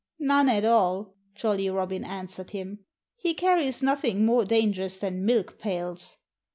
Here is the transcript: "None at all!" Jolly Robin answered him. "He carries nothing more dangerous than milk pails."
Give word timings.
"None 0.17 0.49
at 0.49 0.65
all!" 0.65 1.13
Jolly 1.35 1.69
Robin 1.69 2.03
answered 2.03 2.49
him. 2.49 2.79
"He 3.17 3.35
carries 3.35 3.83
nothing 3.83 4.25
more 4.25 4.45
dangerous 4.45 4.97
than 4.97 5.27
milk 5.27 5.59
pails." 5.59 6.17